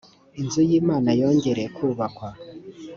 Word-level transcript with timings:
inzu 0.41 0.59
y 0.69 0.73
imana 0.79 1.09
yongere 1.21 1.63
kubakwa 1.75 2.29